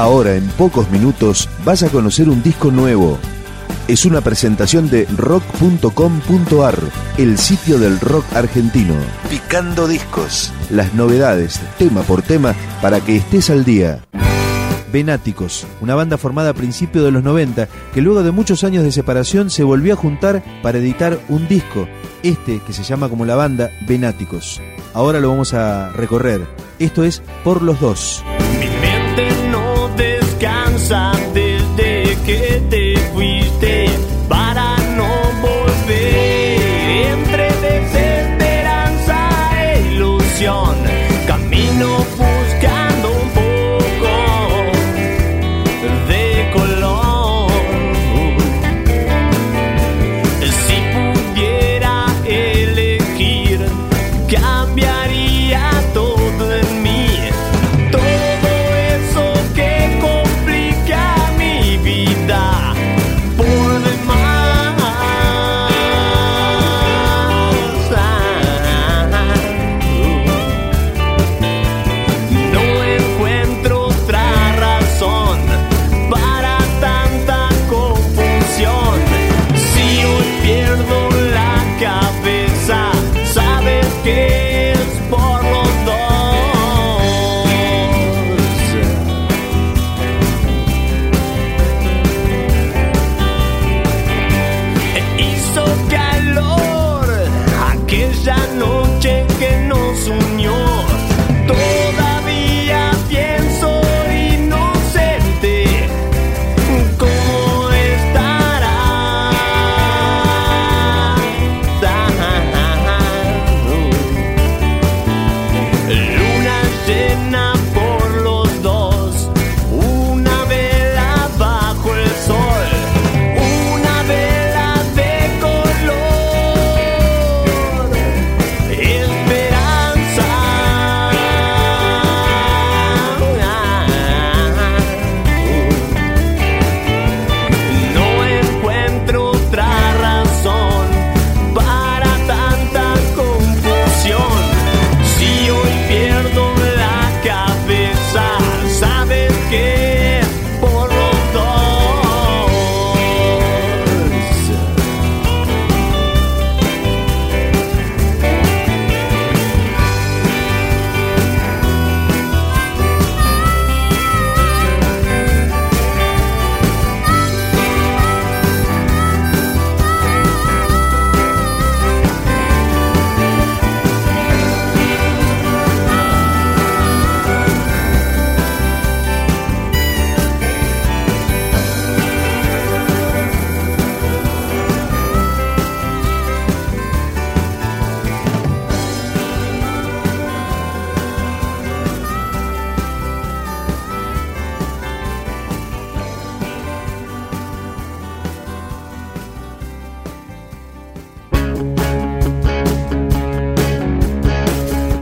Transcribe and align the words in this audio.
Ahora, 0.00 0.34
en 0.34 0.48
pocos 0.52 0.90
minutos, 0.90 1.46
vas 1.62 1.82
a 1.82 1.90
conocer 1.90 2.30
un 2.30 2.42
disco 2.42 2.70
nuevo. 2.70 3.18
Es 3.86 4.06
una 4.06 4.22
presentación 4.22 4.88
de 4.88 5.04
rock.com.ar, 5.14 6.78
el 7.18 7.36
sitio 7.36 7.78
del 7.78 8.00
rock 8.00 8.24
argentino. 8.34 8.94
Picando 9.28 9.86
discos. 9.86 10.54
Las 10.70 10.94
novedades, 10.94 11.60
tema 11.76 12.00
por 12.00 12.22
tema, 12.22 12.54
para 12.80 13.02
que 13.02 13.16
estés 13.16 13.50
al 13.50 13.66
día. 13.66 14.02
Venáticos, 14.90 15.66
una 15.82 15.94
banda 15.94 16.16
formada 16.16 16.48
a 16.48 16.54
principios 16.54 17.04
de 17.04 17.10
los 17.10 17.22
90 17.22 17.68
que 17.92 18.00
luego 18.00 18.22
de 18.22 18.30
muchos 18.30 18.64
años 18.64 18.84
de 18.84 18.92
separación 18.92 19.50
se 19.50 19.64
volvió 19.64 19.92
a 19.92 19.98
juntar 19.98 20.42
para 20.62 20.78
editar 20.78 21.20
un 21.28 21.46
disco, 21.46 21.86
este 22.22 22.60
que 22.60 22.72
se 22.72 22.84
llama 22.84 23.10
como 23.10 23.26
la 23.26 23.36
banda 23.36 23.68
Venáticos. 23.86 24.62
Ahora 24.94 25.20
lo 25.20 25.28
vamos 25.28 25.52
a 25.52 25.90
recorrer. 25.90 26.46
Esto 26.78 27.04
es 27.04 27.22
Por 27.44 27.60
los 27.60 27.78
Dos. 27.80 28.24
Descansa 30.80 31.12
desde 31.34 32.16
que 32.24 32.62
te 32.70 32.89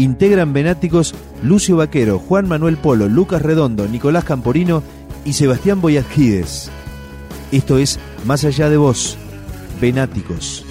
Integran 0.00 0.52
Venáticos 0.54 1.14
Lucio 1.42 1.76
Vaquero, 1.76 2.18
Juan 2.18 2.48
Manuel 2.48 2.78
Polo, 2.78 3.08
Lucas 3.08 3.42
Redondo, 3.42 3.86
Nicolás 3.86 4.24
Camporino 4.24 4.82
y 5.24 5.34
Sebastián 5.34 5.80
Boyasquides. 5.80 6.70
Esto 7.52 7.78
es 7.78 7.98
Más 8.24 8.44
allá 8.44 8.70
de 8.70 8.76
vos, 8.76 9.18
Venáticos. 9.80 10.64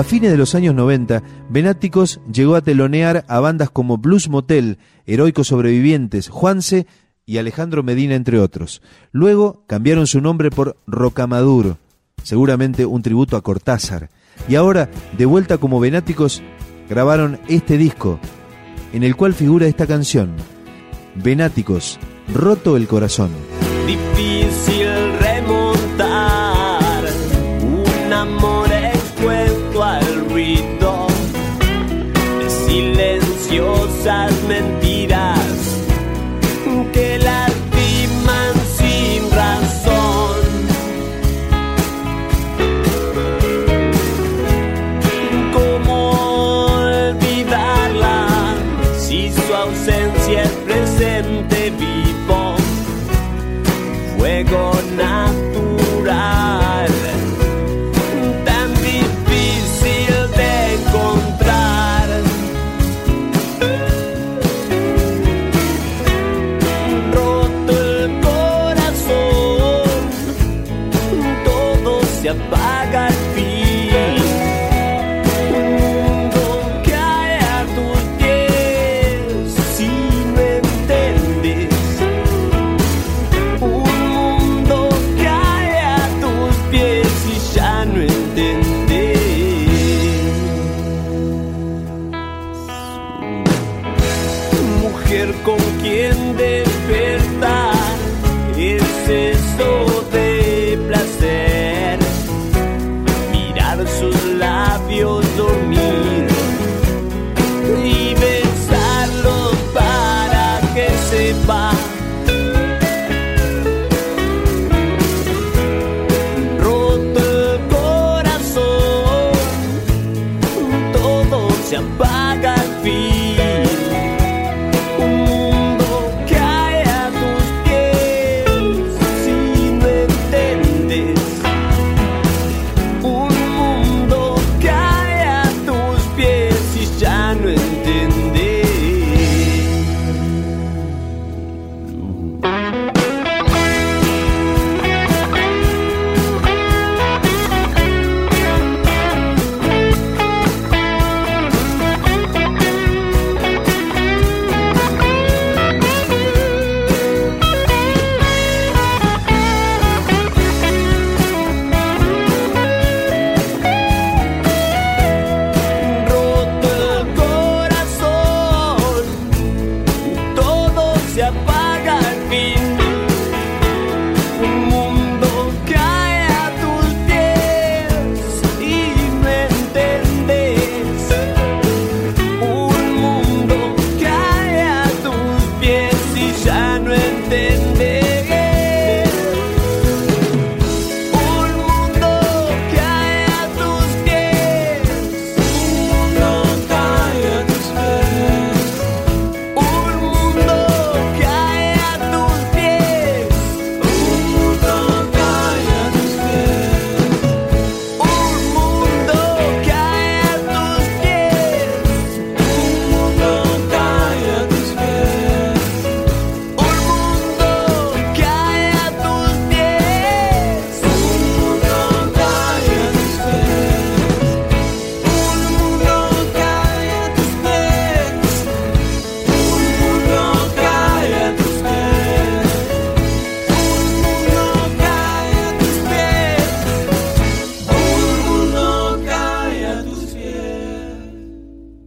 A 0.00 0.02
fines 0.02 0.30
de 0.30 0.38
los 0.38 0.54
años 0.54 0.74
90, 0.74 1.22
Venáticos 1.50 2.22
llegó 2.32 2.54
a 2.54 2.62
telonear 2.62 3.26
a 3.28 3.38
bandas 3.38 3.68
como 3.68 3.98
Blues 3.98 4.30
Motel, 4.30 4.78
Heroicos 5.04 5.48
Sobrevivientes, 5.48 6.30
Juanse 6.30 6.86
y 7.26 7.36
Alejandro 7.36 7.82
Medina, 7.82 8.14
entre 8.14 8.40
otros. 8.40 8.80
Luego 9.12 9.62
cambiaron 9.66 10.06
su 10.06 10.22
nombre 10.22 10.50
por 10.50 10.78
Rocamadur, 10.86 11.76
seguramente 12.22 12.86
un 12.86 13.02
tributo 13.02 13.36
a 13.36 13.42
Cortázar. 13.42 14.08
Y 14.48 14.54
ahora, 14.54 14.88
de 15.18 15.26
vuelta 15.26 15.58
como 15.58 15.80
Venáticos, 15.80 16.42
grabaron 16.88 17.38
este 17.48 17.76
disco, 17.76 18.18
en 18.94 19.02
el 19.02 19.16
cual 19.16 19.34
figura 19.34 19.66
esta 19.66 19.86
canción, 19.86 20.34
Venáticos, 21.14 21.98
Roto 22.32 22.78
el 22.78 22.86
Corazón. 22.86 23.32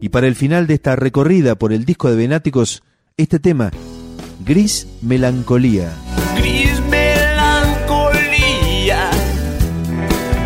Y 0.00 0.08
para 0.10 0.26
el 0.26 0.34
final 0.34 0.66
de 0.66 0.74
esta 0.74 0.96
recorrida 0.96 1.54
por 1.54 1.72
el 1.72 1.84
disco 1.84 2.10
de 2.10 2.16
Venáticos, 2.16 2.82
este 3.16 3.38
tema, 3.38 3.70
Gris 4.44 4.88
Melancolía. 5.00 5.92
Gris 6.36 6.80
Melancolía, 6.90 9.08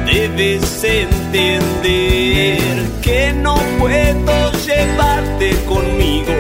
debes 0.07 0.85
entender 0.85 2.61
que 3.02 3.33
no 3.33 3.57
puedo 3.78 4.52
llevarte 4.52 5.50
conmigo 5.66 6.33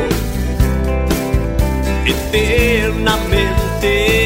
eternamente. 2.06 4.19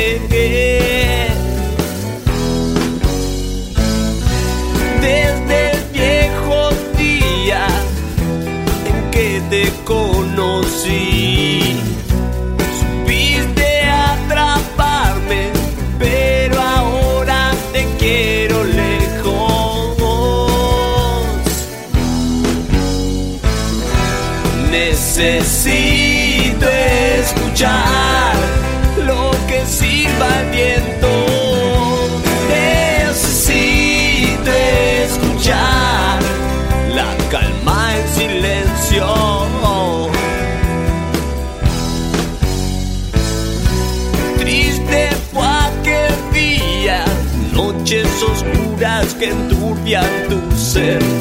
que 49.24 49.30
enturbian 49.30 50.04
tu 50.28 50.38
ser. 50.56 51.13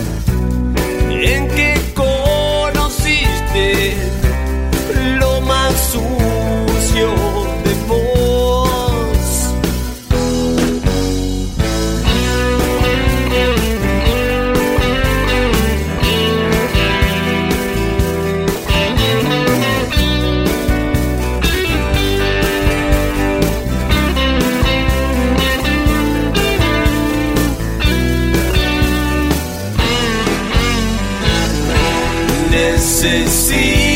See. 33.03 33.92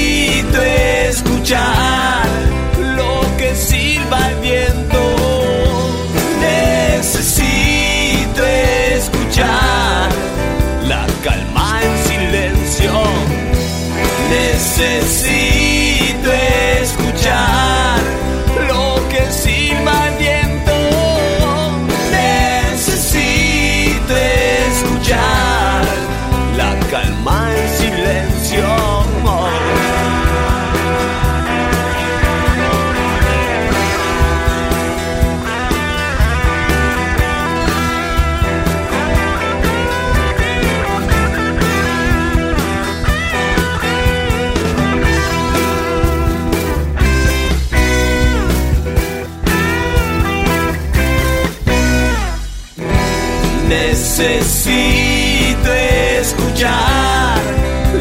necesito 53.80 55.74
escuchar 56.22 57.40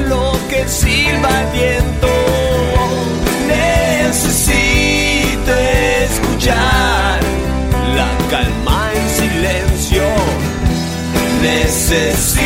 lo 0.08 0.32
que 0.48 0.66
silba 0.68 1.28
el 1.40 1.46
viento. 1.58 2.08
Necesito 3.48 5.52
escuchar 6.04 7.20
la 7.96 8.10
calma 8.30 8.80
en 8.94 9.06
silencio. 9.20 10.04
Necesito 11.42 12.45